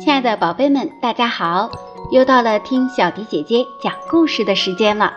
[0.00, 1.70] 亲爱的宝贝们，大家好！
[2.10, 5.12] 又到了听小迪姐姐讲故事的时间了。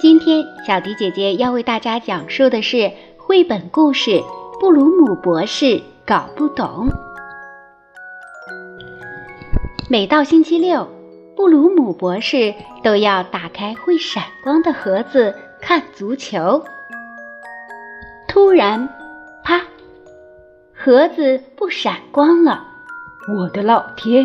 [0.00, 4.10] 今天，小迪姐姐要为大家讲述的是绘本故事
[4.58, 6.88] 《布鲁姆博士搞不懂》。
[9.90, 10.88] 每到星期六，
[11.36, 16.64] 布鲁姆博士都要打开会闪光的盒子看足球。
[18.32, 18.88] 突然，
[19.42, 19.60] 啪！
[20.72, 22.64] 盒子不闪光了。
[23.36, 24.24] 我的老天！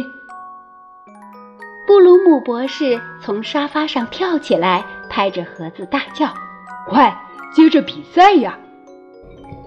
[1.87, 6.27] 布鲁姆博士从沙发上跳起来，拍着盒子大叫
[6.87, 7.19] ：“快，
[7.51, 8.59] 接着比赛呀！”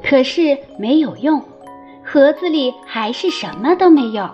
[0.08, 1.42] 可是没有用，
[2.05, 4.30] 盒子里还是什么都没有，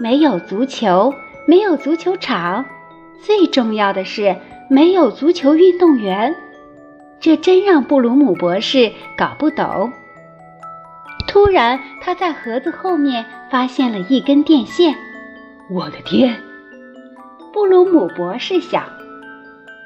[0.00, 1.12] 没有足球，
[1.46, 2.64] 没有足球场，
[3.22, 4.34] 最重要的是
[4.70, 6.34] 没有足球运动员。
[7.20, 9.92] 这真让布鲁姆博士搞不懂。
[11.26, 14.94] 突然，他在盒子后面发现了一根电线。
[15.70, 16.40] 我的天！
[17.52, 18.84] 布鲁姆博士想，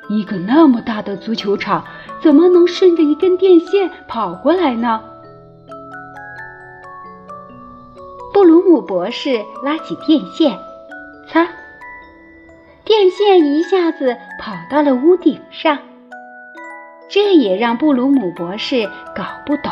[0.09, 1.85] 一个那么大的足球场，
[2.21, 5.03] 怎么能顺着一根电线跑过来呢？
[8.33, 10.57] 布鲁姆博士拉起电线，
[11.29, 11.49] 擦，
[12.85, 15.79] 电线一下子跑到了屋顶上。
[17.13, 19.71] 这也让布鲁姆博士搞不懂。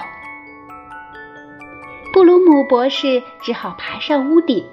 [2.13, 4.67] 布鲁姆博士只好爬上屋顶，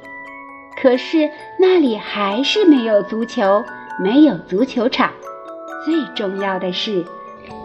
[0.82, 3.64] 可是那里还是没有足球，
[4.04, 5.14] 没有足球场，
[5.86, 7.06] 最重要的是，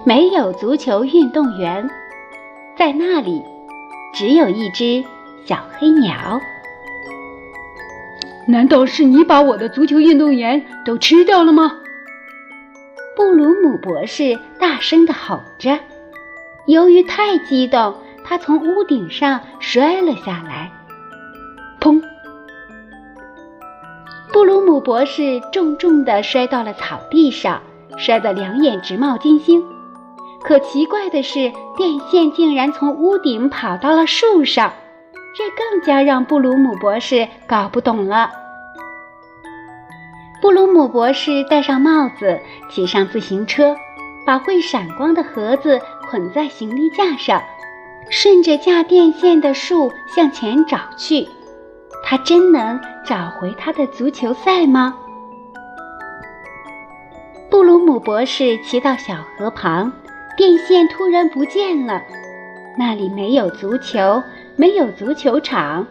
[0.07, 1.91] 没有足球运动员。
[2.77, 3.43] 在那里，
[4.15, 5.05] 只有一只
[5.45, 6.41] 小黑鸟。
[8.47, 11.79] 难道是你把我的足球运动员都吃掉了吗？
[13.73, 15.79] 鲁博士大声地吼着，
[16.67, 17.95] 由于太激动。
[18.25, 20.71] 他从屋顶上摔了下来，
[21.81, 22.01] 砰！
[24.33, 27.61] 布鲁姆博士重重地摔到了草地上，
[27.97, 29.65] 摔得两眼直冒金星。
[30.45, 34.73] 可奇怪的是，电线竟然从屋顶跑到了树上，
[35.35, 38.31] 这更加让布鲁姆博士搞不懂了。
[40.43, 43.77] 布鲁姆博士戴上帽子，骑上自行车，
[44.27, 45.81] 把会闪光的盒子
[46.11, 47.41] 捆在行李架上。
[48.11, 51.29] 顺着架电线的树向前找去，
[52.03, 54.97] 他真能找回他的足球赛吗？
[57.49, 59.93] 布鲁姆博士骑到小河旁，
[60.37, 62.03] 电线突然不见了，
[62.77, 64.21] 那里没有足球，
[64.57, 65.87] 没有足球场，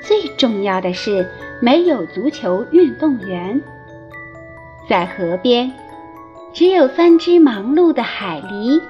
[0.00, 1.28] 最重要的是
[1.60, 3.60] 没有足球运动员。
[4.88, 5.72] 在河边，
[6.52, 8.80] 只有三只忙碌的海狸，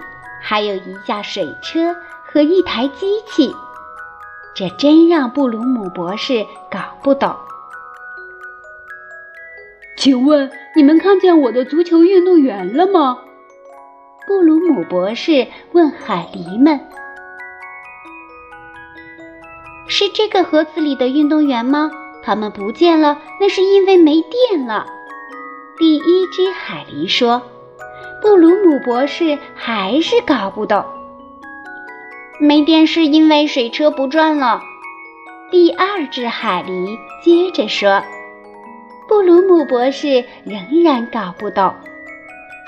[0.42, 1.94] 还有一架水车。
[2.28, 3.54] 和一台机器，
[4.54, 7.34] 这真让布鲁姆博士搞不懂。
[9.96, 13.20] 请问你们看见我的足球运动员了吗？
[14.26, 16.78] 布鲁姆博士问海狸们
[19.88, 21.90] ：“是这个盒子里的运动员吗？
[22.22, 24.84] 他们不见了，那是因为没电了。”
[25.78, 27.42] 第一只海狸说
[28.22, 30.84] ：“布鲁姆博士还是搞不懂。”
[32.41, 34.60] 没电是因为水车不转了。
[35.50, 38.03] 第二只海狸接着说
[39.09, 41.75] ：“布鲁姆博士仍然搞不懂，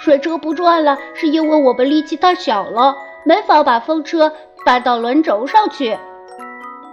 [0.00, 4.32] 水车不转了是因为我们力气太小了，没法把风车
[4.64, 5.96] 搬到轮轴上去。”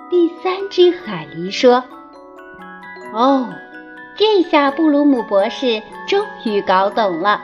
[0.10, 1.84] 第三只海狸说
[3.14, 3.50] ：“哦，
[4.18, 7.42] 这下布鲁姆博士终于搞懂了。”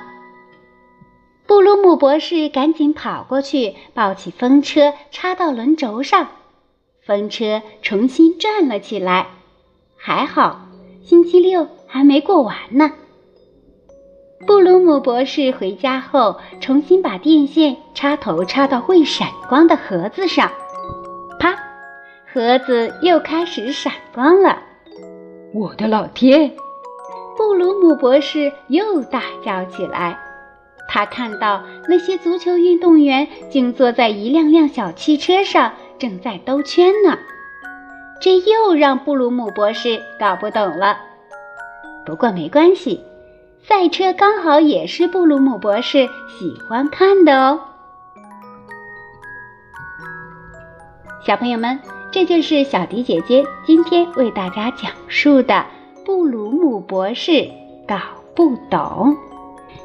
[1.48, 6.30] 布鲁姆博士赶紧跑过去，抱起风车插到轮轴上，
[7.06, 9.28] 风车重新转了起来。
[9.98, 10.62] 还好，
[11.04, 12.92] 星期六还没过完呢。
[14.48, 20.50] 布鲁姆博士回家后，重新把电线插头插到会闪光的盒子上，
[21.38, 21.54] 啪，
[22.34, 24.58] 盒子又开始闪光了。
[25.54, 26.52] 我的老天！
[27.38, 30.20] 布鲁姆博士又大叫起来。
[30.88, 37.18] 他看到那些足球运动员竟坐在一辆辆小汽车上，正在兜圈呢。
[38.22, 40.98] 这又让布鲁姆博士搞不懂了。
[42.06, 43.00] 不过没关系，
[43.64, 47.62] 赛车刚好也是布鲁姆博士喜欢看的哦。
[51.26, 51.80] 小朋友们，
[52.12, 55.54] 这就是小迪姐姐今天为大家讲述的
[56.04, 57.50] 《布鲁姆博士
[57.88, 57.98] 搞
[58.36, 58.80] 不懂》。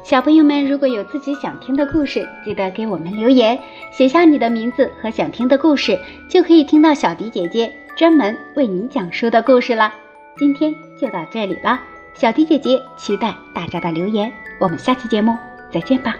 [0.03, 3.59] 小朋友们，如果有自己想听的故事，记得给我们留言，
[3.91, 5.99] 写下你的名字和想听的故事，
[6.29, 9.93] 就可以听到小迪姐姐专门为你讲述的故事了。
[10.37, 11.79] 今天就到这里了，
[12.13, 15.35] 小迪姐姐期待大家的留言，我们下期节目
[15.71, 16.15] 再见吧。